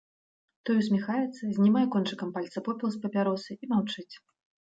Той 0.67 0.75
усміхаецца, 0.83 1.41
знімае 1.57 1.83
кончыкам 1.95 2.31
пальца 2.37 2.57
попел 2.67 2.87
з 2.95 3.01
папяросы 3.03 3.51
і 3.67 3.73
маўчыць. 3.75 4.09